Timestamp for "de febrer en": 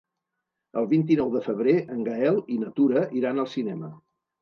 1.35-2.03